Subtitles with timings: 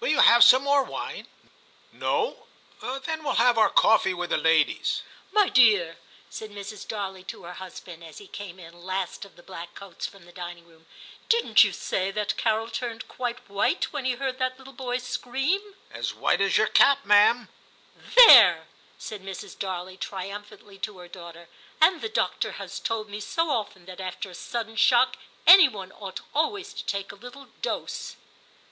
[0.00, 1.28] Will you have some more wine?
[1.92, 2.48] No}
[3.04, 6.88] Then we'll have our coffee with the ladies.* * My dear,* said Mrs.
[6.88, 7.58] Darley to her 32 TIM CHAP.
[7.58, 10.86] husband, as he came in last of the black coats from the dining room,
[11.28, 15.90] 'didn't you say that Carol turned quite white when he heard that little boy scream?'*
[15.92, 17.48] As white as your cap, ma'am.'
[17.86, 18.66] * There,'
[18.98, 19.56] said Mrs.
[19.56, 21.46] Darley triumphantly to her daughter,
[21.80, 25.16] *and the doctor has told me so often that after a sudden shock
[25.46, 28.16] any one ought always to take a little dose.'